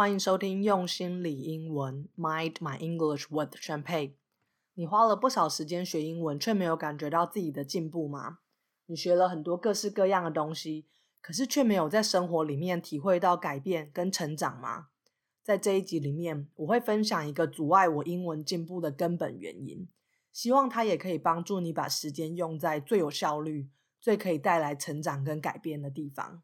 [0.00, 4.16] 欢迎收听用心理英文，Mind My English with c h a m p a g n。
[4.72, 8.38] 你花了不少时间学英文，却没有感觉到自己的进步吗？
[8.86, 10.86] 你学了很多各式各样的东西，
[11.20, 14.86] 可是却没有在生活里面体会到改变跟成长吗？
[15.42, 19.86] 在这一集里面，我会分享一个阻碍我英文进步的根本原因，
[20.32, 23.68] 希望它也可以帮助你把时间用在最有效率、
[24.00, 26.40] 最可以带来成长跟改变的地方。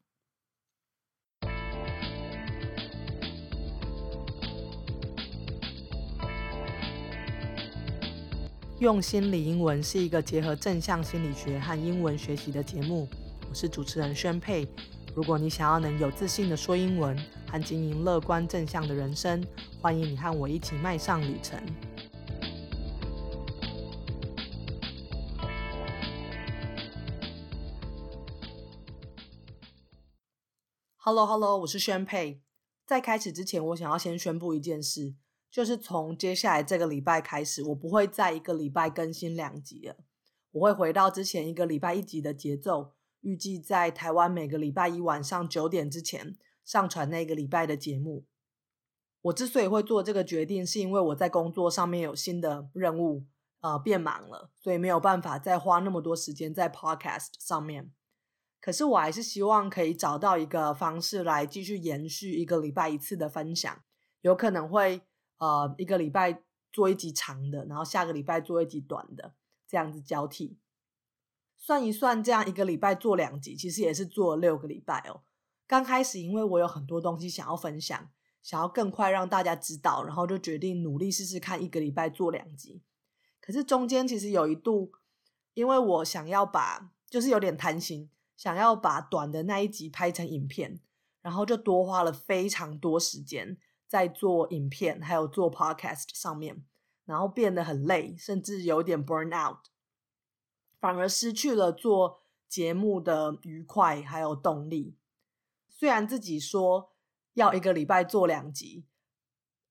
[8.79, 13.07] 用心理英文是一个结合正向心理学和英文学习的节目。
[13.49, 14.67] 我是主持人宣佩。
[15.15, 17.17] 如果你想要能有自信的说英文
[17.49, 19.43] 和经营乐观正向的人生，
[19.81, 21.59] 欢迎你和我一起迈上旅程。
[30.97, 32.43] Hello，Hello，我是宣佩。
[32.85, 35.15] 在开始之前，我想要先宣布一件事。
[35.49, 39.95] 就是从接下来这个礼拜开始，我不会再一个礼拜更新两集了，
[40.51, 48.25] 我会回到之前一个礼拜一集的节奏，预计在台湾每个礼拜一晚上九点之前上传那个礼拜的节目。
[49.23, 53.25] 我之所以会做这个决定，是因为我在工作上面有新的任务，
[53.61, 57.91] 呃，变忙了，所以没有办法再花那么多时间在 Podcast 上面。
[58.61, 63.81] 可是我还是希望可以找到一个方式来继续延续一个礼拜一次的分享，
[64.21, 65.06] 有可能会。
[65.37, 69.33] 呃，一个礼拜做一集长的，然后下个礼拜做一集短的，
[69.67, 70.57] 这样子交替。
[71.55, 75.21] 算一算，这样一个礼拜做两集，其实也是做了六个礼拜哦。
[75.65, 78.09] 刚开始因为我有很多东西想要分享，
[78.41, 82.83] 想要更快让大家知道，然后就决定努力试试看一个礼拜做两集。
[83.41, 84.91] 可是中间其实有一度，
[85.53, 90.79] 因为我想要把，就是有点贪心，想要把短的那一集拍成影片，
[91.21, 93.57] 然后就多花了非常多时间。
[93.87, 96.65] 在做影片还有做 podcast 上面，
[97.05, 99.67] 然后变得很累，甚至有点 burn out，
[100.79, 104.97] 反而失去了做节目的愉快还有动力。
[105.69, 106.91] 虽然自己说
[107.33, 108.85] 要一个礼拜做两集，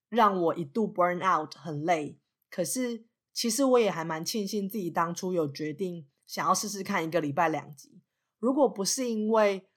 [0.09, 2.19] 让我一度 burn out 很累，
[2.49, 8.01] 可是其实我也还蛮庆幸自己当初有决定想要试试看一个礼拜两集。
[8.39, 9.69] 如果不是因为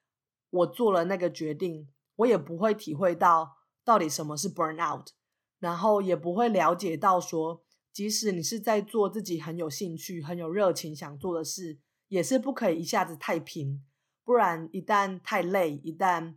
[0.49, 3.58] 我做了那个决定，我也不会体会到。
[3.89, 5.07] 到底什么是 burn out？
[5.57, 13.83] 然后也不会了解到说，即使你是在做自己很有兴趣、很有热情想做的事，也是不可以一下子太拼，
[14.23, 16.35] 不然一旦太累，一旦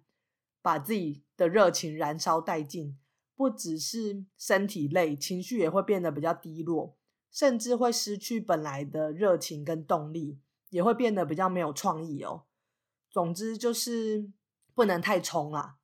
[0.63, 2.99] 把自己的热情燃烧殆尽，
[3.37, 6.97] 不只是身体累，情绪也会变得比较低落，
[7.31, 12.45] 甚至会失去本来的热情跟动力，也会变得比较没有创意哦。
[13.11, 14.31] 总之就是
[14.75, 15.77] 不能太冲啦。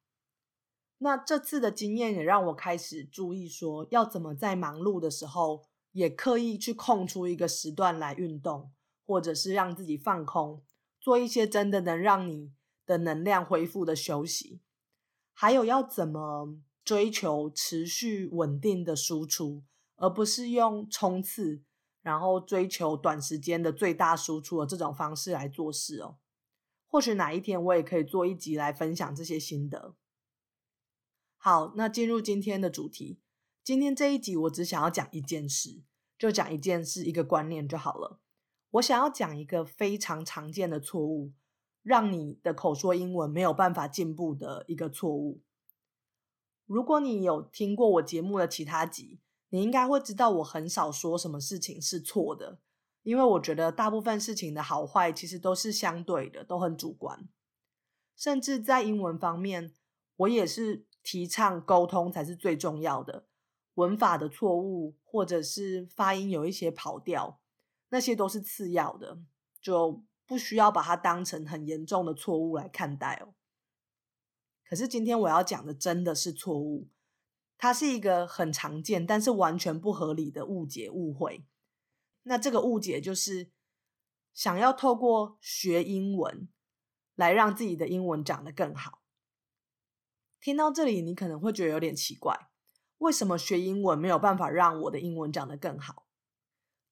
[0.98, 8.72] 那这次的经验也让我开始注意，说要怎么在忙碌的时候，也刻意去空出一个时段来运动，
[9.06, 10.62] 或者是让自己放空，
[11.00, 12.52] 做一些真的能让你
[12.84, 14.60] 的能量恢复的休息。
[15.32, 19.62] 还有要怎么追求持续稳定的输出，
[19.94, 21.62] 而不是用冲刺，
[22.02, 26.16] 然后追求短时间的最大输出的这种方式来做事哦。
[26.88, 29.94] 或许哪一天我也可以做一集来分享这些心得。
[31.40, 33.20] 好，那进入今天的主题。
[33.62, 35.82] 今天这一集，我只想要讲一件事，
[36.18, 38.18] 就讲一件事，一个观念就好了。
[38.72, 41.32] 我想要讲一个非常常见的错误，
[41.82, 45.40] 让你的口说英文没有办法进步的一个错误。
[46.66, 52.58] 如果你有听过我节目的其他集，你应该会知道，我很少说什么事情是错的，
[53.04, 57.28] 因为我觉得大部分事情的好坏其实都是相对的，都很主观。
[58.16, 59.72] 甚至在英文方面，
[60.16, 60.87] 我也是。
[61.10, 63.24] 提倡沟通才是最重要的，
[63.76, 67.40] 文法的错误或者是发音有一些跑调，
[67.88, 69.18] 那些都是次要的，
[69.58, 73.32] 就不需要把它当成很严重的错误来看待哦。
[74.68, 76.90] 可是今天我要讲的真的是错误，
[77.56, 81.46] 它是一个很常见但是完全不合理的误解误会。
[82.24, 83.50] 那这个误解就是
[84.34, 86.50] 想要透过学英文
[87.14, 89.00] 来让自己的英文讲得更好。
[90.40, 92.48] 听到这里，你可能会觉得有点奇怪，
[92.98, 96.06] 为什么学英文没有办法让我的英文讲得更好？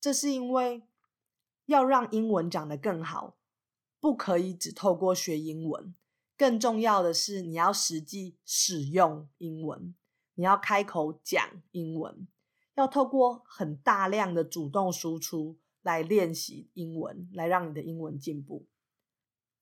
[0.01, 0.83] 这是因为
[1.67, 3.37] 要让英文讲得更好，
[4.01, 5.95] 不可以只透过学英文，
[6.37, 9.95] 更重要的是你要实际使用英文，
[10.35, 11.41] 你要开口讲
[11.71, 12.27] 英文，
[12.75, 18.67] 要透过很大量的主动输出来练习英文，来让你的英文进步。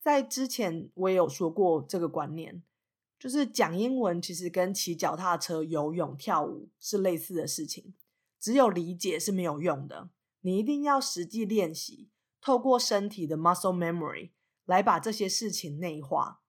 [0.00, 2.62] 在之前我也有说过这个观念。
[3.24, 7.94] 就是讲英文其实跟骑脚踏车、游泳、跳舞是类似的事情，
[8.38, 10.10] 只有理解是没有用的，
[10.42, 12.10] 你一定要实际练习，
[12.42, 14.32] 透过身体的 muscle memory
[14.66, 16.42] 来把这些事情内化。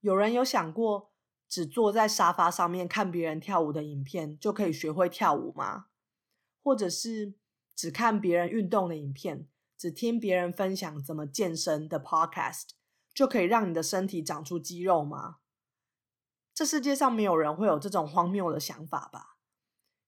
[0.00, 1.12] 有人有想过，
[1.48, 5.86] 只坐在沙发上面看别人跳舞的影片就可以学会跳舞吗？
[6.64, 7.34] 或者是
[7.76, 9.46] 只看别人运动的影片，
[9.78, 12.70] 只听别人分享怎么健身的 podcast
[13.14, 15.36] 就可以让你的身体长出肌肉吗？
[16.54, 19.38] 这世界上没有人会有这种荒谬的想法吧？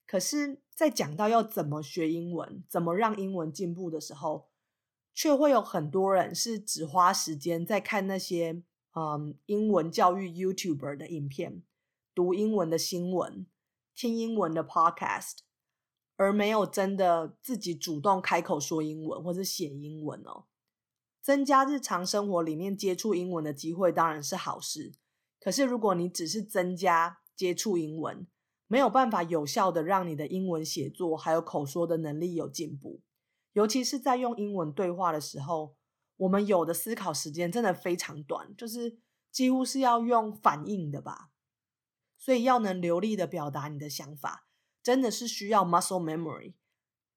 [0.07, 4.51] 可是，在讲到要怎么学英文、怎么让英文进步的时候，
[5.15, 8.63] 却会有很多人是只花时间在看那些
[8.95, 11.63] 嗯英文教育 YouTuber 的影片、
[12.15, 13.47] 读英文的新闻、
[13.95, 15.39] 听英文的 Podcast，
[16.17, 20.45] 而没有真的自己主动开口说英文或者写英文哦。
[21.23, 24.93] 增加日常生活里面接触英文的机会当然是好事。
[25.45, 28.27] 可是，如果你只是增加接触英文，
[28.67, 33.03] 没有办法有效的让你的英文写作还有口说的能力有进步，
[33.53, 35.77] 尤其是在用英文对话的时候，
[36.17, 38.99] 我们有的思考时间真的非常短，就是
[39.31, 41.29] 几乎是要用反应的吧。
[42.17, 44.47] 所以，要能流利的表达你的想法，
[44.83, 46.55] 真的是需要 muscle memory，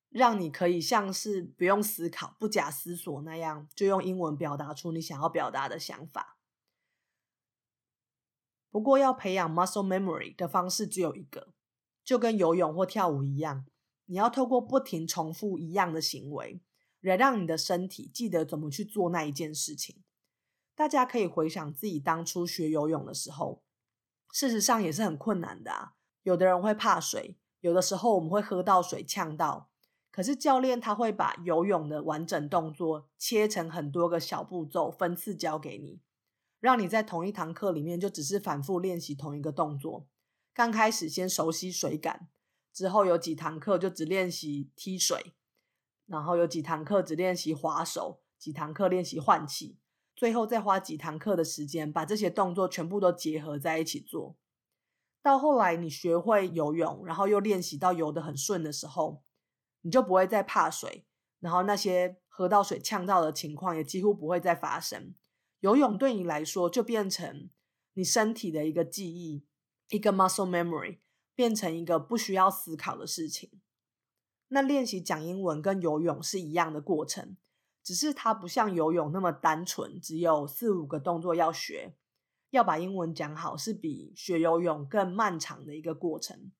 [0.10, 6.37] 让你可以像是不用思考、不假思索那样，就用英文表达出你想要表达的想法。
[8.78, 11.48] 不过，要培养 muscle memory 的方式只有一个，
[12.04, 13.66] 就跟游泳或跳舞一样，
[14.06, 16.62] 你要透过不停重复一样的行为，
[17.02, 20.04] 来让你的身体记得怎么去做那一件事情。
[20.76, 23.64] 大家可以回想自己当初学游泳的时候，
[24.32, 25.94] 事实上也是很困难的啊。
[26.22, 29.72] 有的人会怕水，有的时候我们会喝到水呛到，
[30.12, 36.00] 可是教练他会把游泳的完整动作切成很多个小步骤，分次教给你。
[36.60, 40.08] 让你在同一堂课里面就只是反复练习同一个动作。
[40.54, 42.30] 刚开始先熟悉水感，
[42.74, 45.36] 之后有几堂课就只练习踢水，
[46.08, 49.78] 然后有几堂课只练习划手，几堂课练习换气，
[50.16, 54.36] 最后再花几堂课的时间把这些动作全部都结合在一起做。
[55.22, 59.22] 到后来你学会游泳，然后又练习到游得很顺的时候，
[59.82, 61.06] 你就不会再怕水，
[61.40, 65.14] 然后那些喝到水呛到的情况也几乎不会再发生。
[65.60, 67.50] 游泳对你来说就变成
[67.94, 69.46] 你身体的一个记忆，
[69.90, 71.00] 一个 muscle memory，
[71.34, 73.62] 变成一个不需要思考的事情。
[74.50, 77.36] 那练习讲英文跟游泳是一样的过程，
[77.84, 81.96] 只是它不像游泳那么单纯，只有四五个动作要学。
[82.52, 86.54] 要把英文讲好是比学游泳更漫长的一个过程。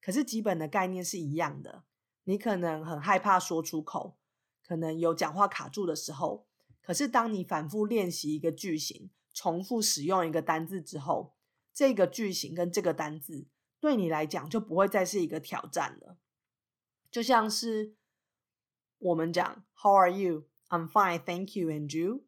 [0.00, 1.82] 可是基本的概念是一样的。
[2.22, 4.18] 你可能很害怕说出口，
[4.64, 6.45] 可能有讲话卡住的时候。
[6.86, 11.34] 可是，当你反复练习一个句型，重复使用一个单字之后，
[11.74, 13.48] 这个句型跟这个单字
[13.80, 16.16] 对你来讲就不会再是一个挑战了。
[17.10, 17.96] 就像是
[18.98, 20.46] 我们讲 “How are you?
[20.68, 22.24] I'm fine, thank you, and you”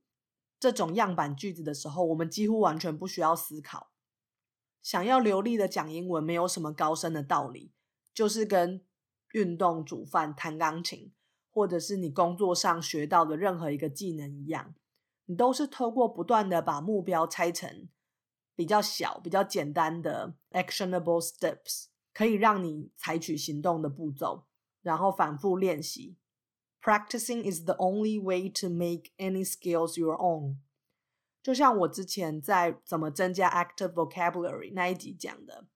[0.58, 3.92] 这种样板句子的时候，我们几乎完全不需要思考。
[4.82, 7.70] 想要流利的讲英文，没有什么高深的道理，
[8.12, 8.84] 就是跟
[9.34, 11.12] 运动、煮饭、弹钢琴。
[11.58, 14.76] 或者是你工作上学到的任何一个技能一样，
[15.24, 17.88] 你都是透过不断的把目标拆成
[18.54, 24.44] 比较小、比较简单的 actionable steps，可以让你采取行动的步骤，
[24.82, 26.16] 然后反复练习。
[26.80, 30.58] Practicing is the only way to make any skills your own。
[31.42, 35.66] 就像我之前在怎么增加 active vocabulary 那一集讲的，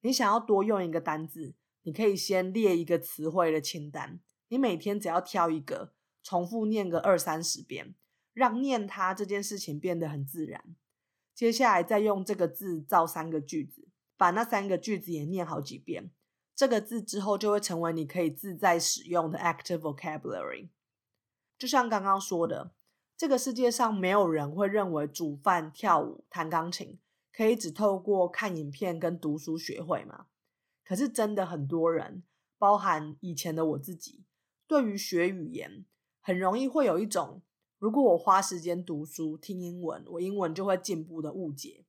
[0.00, 4.18] 你想要多用一个单字，你可以先列一个词汇的清单。
[4.48, 7.94] 你每天只要挑一个，重复念个二三十遍，
[8.32, 10.74] 让念它这件事情变得很自然。
[11.34, 16.10] 接下来再用这个字造三个句子，把那三个句子也念好几遍。
[16.56, 20.70] 这个字之后就会成为你可以自在使用的 active vocabulary。
[21.56, 22.72] 就像刚刚说的，
[23.16, 26.98] 这个世界上没有人会认为煮饭、跳舞、弹钢琴
[27.32, 30.26] 可以只透过看影片跟读书学会嘛？
[30.84, 32.24] 可是真的很多人，
[32.58, 34.24] 包含以前的我自己。
[34.68, 35.86] 对于学语言，
[36.20, 37.40] 很容易会有一种，
[37.78, 41.86] 如果我花时间读书听英文，我英文就会进步的误解。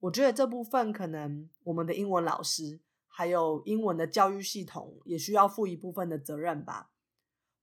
[0.00, 6.90] 我觉得这部分可能我们的英文老师，还有英文的教育系统，也需要负一部分的责任吧。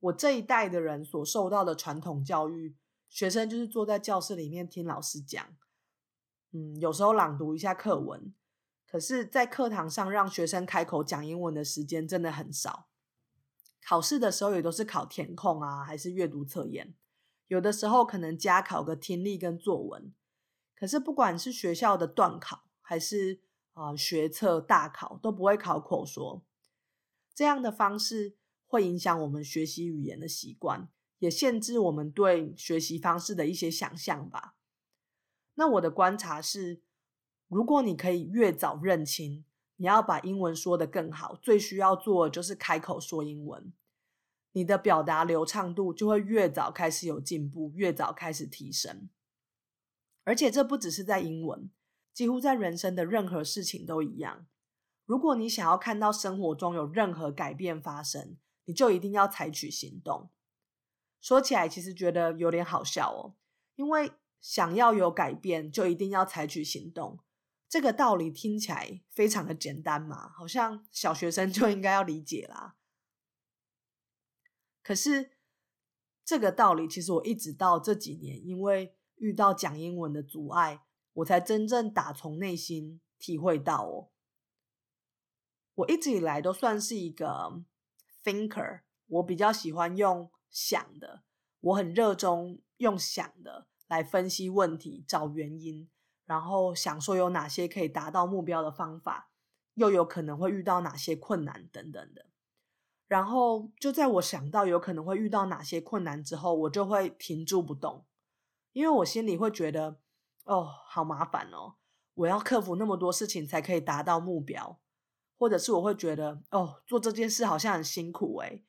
[0.02, 2.78] 我这一代的人所受到的传统教育，
[3.10, 5.44] 学生就是坐在教室里面听老师讲，
[6.52, 8.34] 嗯，有时候朗读一下课文，
[8.88, 12.89] 可是，在课堂上让学生开口讲英文的时间真的很少。
[13.90, 16.94] 考试的时候也都是考填空啊，还是阅读测验，
[17.48, 20.14] 有的时候可能加考个听力跟作文。
[20.76, 23.42] 可是不管是学校的段考，还是
[23.74, 26.46] 啊学测大考，都不会考口说。
[27.34, 34.54] 这样的方式会影响我们学习语言的习惯，也限制我们对学习方式的一些想象吧。
[35.56, 36.84] 那我的观察是，
[37.48, 39.46] 如果你可以越早认清，
[39.80, 43.74] 你要把英文说得更好，最需要做的就是开口说英文。
[44.52, 49.10] 你的表达流畅度就会越早开始有进步，越早开始提升。
[50.24, 51.70] 而且这不只是在英文，
[52.14, 54.48] 几乎在人生的任何事情都一样。
[55.06, 60.30] 如果你想要看到生活中有任何改变发生，你就一定要采取行动。
[61.20, 63.36] 说起来其实觉得有点好笑哦，
[63.76, 64.12] 因为。
[64.42, 67.20] 想要有改变，就一定要采取行动。
[67.70, 72.76] 这个道理听起来非常的简单嘛，好像小学生就应该要理解啦。
[74.82, 75.38] 可是
[76.26, 80.82] 这个道理，其实我一直到这几年，因为遇到讲英文的阻碍，
[81.14, 84.10] 我才真正打从内心体会到哦。
[85.76, 87.64] 我一直以来都算是一个
[88.24, 91.24] thinker，我比较喜欢用想的，
[91.60, 93.68] 我很热衷用想的。
[93.88, 95.90] 来分析问题、找原因，
[96.30, 99.32] 然后想说有哪些可以达到目标的方法，
[99.74, 102.28] 又有可能会遇到哪些困难等等的。
[103.08, 108.06] 然后就在我想到有可能会遇到哪些困难之后，我就会停住不动，
[108.74, 110.00] 因为我心里会觉得，
[110.44, 111.78] 哦，好麻烦哦，
[112.14, 114.80] 我要克服那么多事情才可以达到目标，
[115.36, 118.64] 或者是我会觉得，哦，做这件事好像很辛苦诶，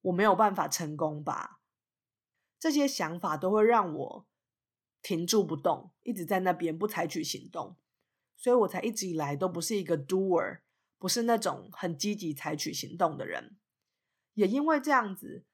[0.00, 1.60] 我没有办法成功吧？
[2.58, 4.26] 这些想法都会让我。
[5.02, 7.76] 停住不动，一直在那边不采取行动，
[8.36, 10.60] 所以我才一直以来都不是一个 doer，
[10.98, 13.56] 不是那种很积极采取行动的人。
[14.34, 15.44] 也因为这样子，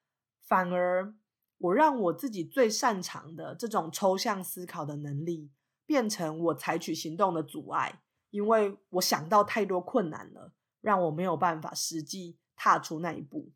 [0.41, 1.15] 反而
[1.57, 5.51] 我让我自己最擅长的这种抽象思考的能力，
[5.85, 8.03] 变成我采取行动的阻碍。
[8.31, 10.53] 因为我想到太多困难了，
[10.83, 13.51] 让我没有办法实际踏出那一步。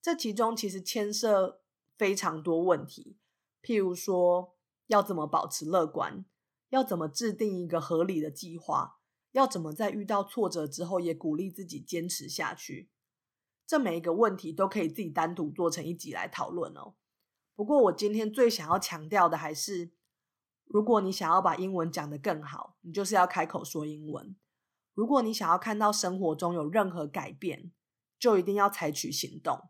[0.00, 1.60] 这其中其实牵涉
[1.98, 3.16] 非常多问题。
[3.62, 4.56] 譬如说，
[4.88, 6.24] 要怎么保持乐观？
[6.70, 8.98] 要怎么制定一个合理的计划？
[9.30, 12.90] 要怎么在遇到挫折之后也鼓励自己坚持下去？
[13.66, 16.94] 这每一个问题都可以自己单独做成一集来讨论哦。
[17.54, 19.92] 不过，我今天最想要强调的还是，
[20.64, 24.34] 如果你想要把英文讲得更好，你就是要开口说英文。
[24.94, 27.70] 如果你想要看到生活中有任何改变，
[28.18, 29.68] 就一定要采取行动，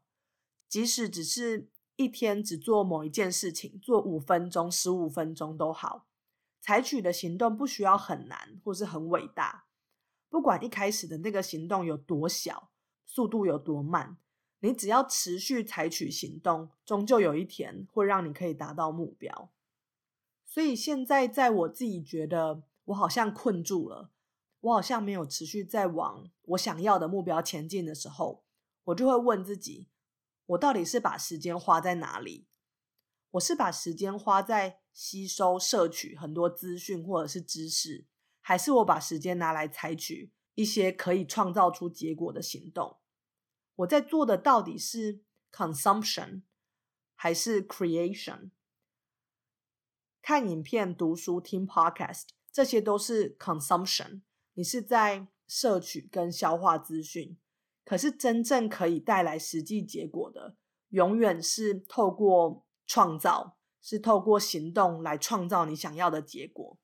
[0.66, 1.68] 即使只是。
[2.02, 6.06] 一天只做某一件事情，做五分钟、十五分钟都好。
[6.60, 9.64] 采取的行动不需要很难或是很伟大，
[10.28, 12.70] 不管一开始的那个行动有多小，
[13.04, 14.16] 速度有多慢，
[14.60, 19.50] 你只要持续采取行动，终究有一天会让你可以达到目标。
[20.44, 24.10] 所以现在，在我自己觉得我好像困住了，
[24.60, 28.44] 我好像没有持续在往我想要的目标前进的时候，
[28.84, 29.88] 我就会问自己。
[30.46, 32.46] 我到底是把时间花在哪里？
[33.32, 38.06] 我是把时间花在吸收、摄取很多资讯或者是知识，
[38.40, 42.98] 还是我把时间拿来采取一些可以创造出结果的行动？
[43.76, 46.42] 我在做的到底是 consumption
[47.14, 48.50] 还是 creation？
[50.20, 54.20] 看影片、读书、听 podcast，这些都是 consumption，
[54.52, 57.38] 你是在摄取跟消化资讯。
[57.84, 60.56] 可是真正可以带来实际结果的，
[60.90, 66.78] 永远是透过创造，是透过行动来创造你想要的结果。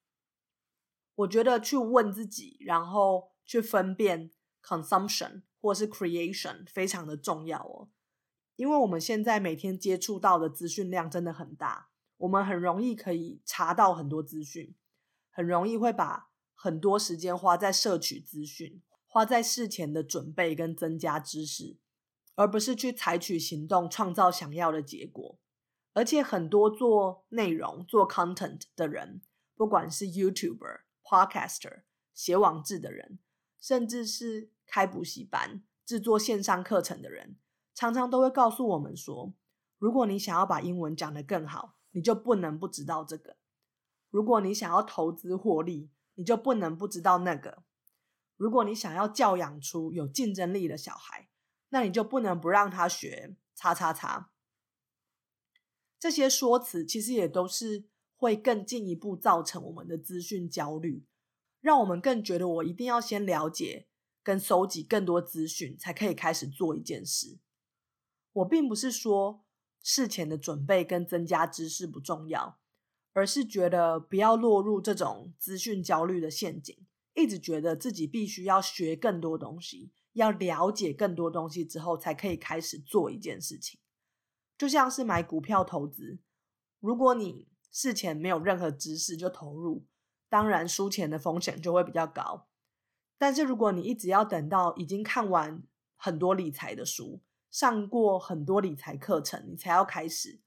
[1.15, 4.31] 我觉得去问自己，然后去分辨
[4.63, 7.89] consumption 或是 creation 非常的重要哦。
[8.57, 14.75] 因为我们现在每天接触到的资讯量真的很大，我们很容易可以查到很多资讯，
[15.31, 18.83] 很容易会把很多时间花在摄取资讯。
[19.11, 21.79] 花在事前的准备跟增加知识，
[22.37, 25.39] 而不是去采取行动创造想要的结果。
[25.95, 29.23] 而且很多做内容、做 content 的人，
[29.57, 31.83] 不管是 YouTuber、Podcaster、
[32.15, 33.19] 写网志的人，
[33.59, 37.37] 甚至是开补习班、制作线上课程的人，
[37.75, 39.35] 常常都会告诉我们说：
[39.79, 43.33] 如果你想要把英文讲得更好，你就不能不知道这个；
[44.11, 47.65] 如果你想要投资获利，你就不能不知道那个。
[48.39, 51.29] 如果你想要教养出有竞争力的小孩，
[51.69, 54.31] 那你就不能不让他学叉叉叉。
[55.99, 57.85] 这些说辞其实也都是
[58.17, 61.05] 会更进一步造成我们的资讯焦虑，
[61.61, 63.89] 让我们更觉得我一定要先了解
[64.23, 67.39] 跟搜集更多资讯，才可以开始做一件事。
[68.33, 69.45] 我并不是说
[69.83, 72.61] 事前的准备跟增加知识不重要，
[73.13, 76.87] 而是觉得不要落入这种资讯焦虑的陷阱，
[77.19, 83.81] 一直觉得自己必须要学更多东西，要了解更多东西之后才可以开始做一件事情。
[84.57, 86.19] 就像是买股票投资，
[86.81, 89.85] 如果你事前没有任何知识就投入，
[90.29, 92.49] 当然输钱的风险就会比较高。
[93.19, 95.63] 但是如果你一直要等到已经看完
[95.97, 97.21] 很多理财的书，
[97.51, 100.41] 上过很多理财课程，你才要开始，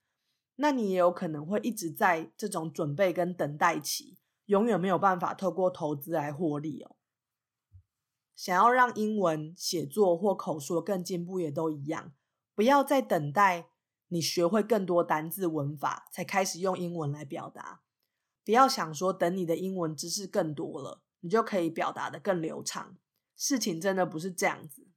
[0.55, 4.17] 那你也有可能会一直在这种准备跟等待期，
[4.51, 6.97] 永远没有办法透过投资来获利哦。
[8.35, 12.11] 想要让英文写作或口说更进步，也都一样，
[12.53, 13.69] 不要再等待
[14.09, 17.81] 你学会更多单字文法才开始用英文来表达。
[18.43, 22.97] 不要想说等你的英文知识更多了，你就可以表达的更流畅。
[23.37, 24.89] 事情真的不是这样子。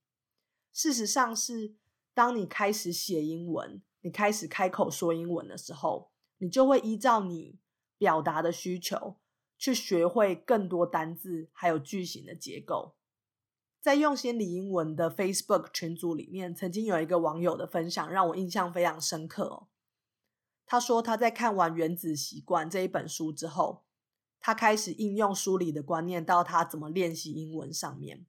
[0.73, 1.77] 事实上是，
[2.13, 7.61] 当你开始写英文，你开始开口说英文的时候，你就会依照你
[7.97, 9.19] 表达的需求，
[9.65, 12.97] 去学会更多单字还有句型的结构。
[13.81, 19.69] 在用心理英文的 Facebook 群组里面，曾经有一个网友的分享让我印象非常深刻哦。
[20.67, 23.87] 他说他在看完《原子习惯》这一本书之后，
[24.39, 28.27] 他开始应用书里的观念到他怎么练习英文上面。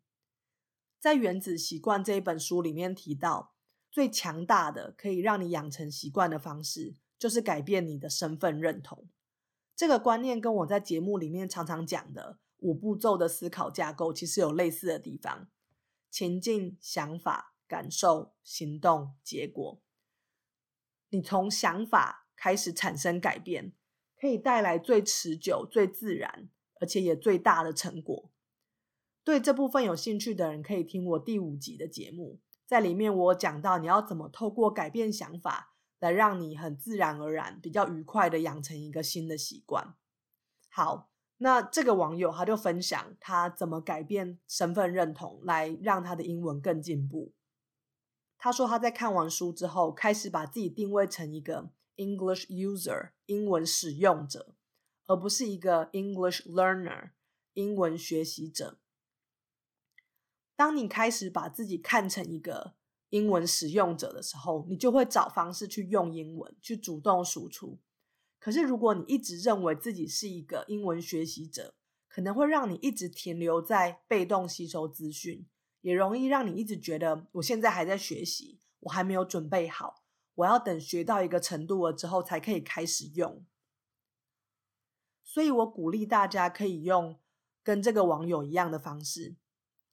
[1.01, 3.53] 在《原子习惯》这一本书里面提到，
[3.91, 9.09] 最强大的可以让你养成习惯的方式，就是改变你的身份认同。
[9.75, 15.47] 这个观念跟我在节目里面常常讲的五步骤的思考架构其实有类似的地方：
[16.09, 19.81] 情境、想法、感受、行动、结果。
[21.09, 22.23] 你从想法。
[22.37, 23.71] 开始产生改变，
[24.19, 26.49] 可以带来最持久、最自然，
[26.81, 28.29] 而且也最大的成果。
[29.23, 35.74] 对这部分有兴趣的人，可以听我第五集的节目，在里面我讲到你要怎么透过改变想法，
[36.05, 39.95] 来让你很自然而然、比较愉快的养成一个新的习惯。
[40.69, 47.33] 好，那这个网友他就分享他怎么改变身份认同，来让他的英文更进步。
[48.37, 51.71] 他说他在看完书之后，开始把自己定位成一个。
[51.97, 54.53] English user 英文使用者，
[55.07, 57.11] 而不是一个 English learner
[57.53, 58.79] 英文学习者。
[60.57, 62.73] 当你开始把自己看成一个
[63.15, 67.79] 英文使用者的时候，你就会找方式去用英文，去主动输出。
[68.39, 71.73] 可是，如果你一直认为自己是一个英文学习者，
[72.09, 75.47] 可能会让你一直停留在被动吸收资讯，
[75.79, 80.03] 也容易让你一直觉得我现在还在学习，我还没有准备好。
[80.35, 83.45] 我要等学到一个程度了之后，才可以开始用。
[85.23, 87.17] 所以我鼓励大家可以用
[87.63, 89.37] 跟这个网友一样的方式。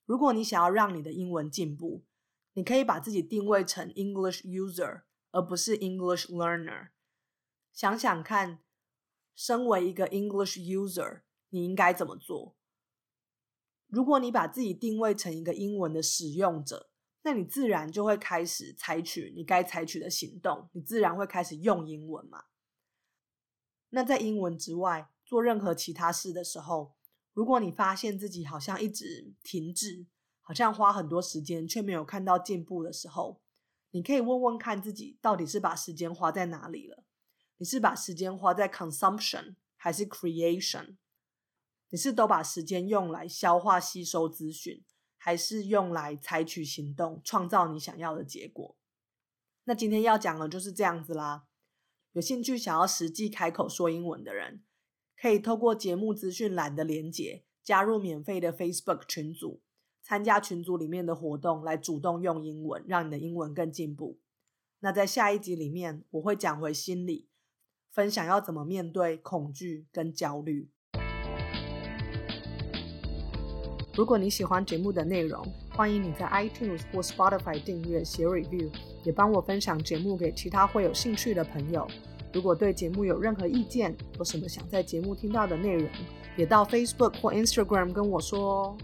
[0.04, 2.02] 如果你想要让你的英文进步，
[2.54, 6.90] 你可以把自己定位成 English user，而不是 English learner。
[7.72, 8.60] 想想看，
[9.34, 12.56] 身为一个 English user，你应该怎么做？
[13.86, 16.90] 如果你把自己定位成一个英文的使用者。
[17.24, 22.46] 那你自然就会开始采取你该采取的行动，你自然会开始用英文嘛。
[23.90, 26.96] 那在英文之外做任何其他事的时候，
[27.32, 30.06] 如果你发现自己好像一直停滞，
[30.42, 33.40] 好像花很多时间却没有看到进步的时候，
[33.92, 37.04] 你可以问问看自己到底是把时间花在哪里了？
[37.56, 40.96] 你是把时间花在 consumption 还是 creation？
[41.90, 44.84] 你是都把时间用来消化吸收资讯？
[45.16, 48.76] 还是用来采取行动，创造你想要的结果。
[49.64, 51.44] 那今天要讲的就是这样子啦。
[52.10, 54.64] 有兴趣想要实际开口说英文的人，
[55.16, 59.62] 可以透过节目资讯栏的连结，加入免费的 Facebook 群组，
[60.02, 64.18] 参加群组里面的活动，来主动用英文，让你的英文更进步。
[64.80, 67.28] 那在下一集里面，我会讲回心理，
[67.90, 70.70] 分享要怎么面对恐惧跟焦虑。
[73.94, 78.72] 如果你喜欢节目的内容，欢迎你在 iTunes 或 Spotify 订阅、写 review，
[79.04, 81.86] 也帮我分享节目给其他会有兴趣的朋友。
[82.32, 85.88] 如果对节目有任何意见，有什么想在节目听到的内容，
[86.38, 88.76] 也到 Facebook 或 Instagram 跟我说哦。